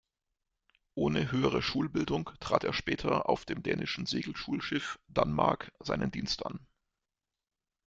Ohne 0.95 1.31
höhere 1.31 1.61
Schulbildung 1.61 2.31
trat 2.39 2.63
er 2.63 2.73
später 2.73 3.29
auf 3.29 3.45
dem 3.45 3.61
dänischen 3.61 4.07
Segelschulschiff 4.07 4.97
"Danmark" 5.07 5.71
seinen 5.79 6.09
Dienst 6.09 6.43
an. 6.43 6.65